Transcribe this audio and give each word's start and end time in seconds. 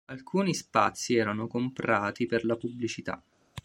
Alcuni 0.05 0.55
spazi 0.55 1.13
erano 1.15 1.45
comprati 1.45 2.25
per 2.25 2.43
la 2.43 2.55
pubblicità. 2.55 3.21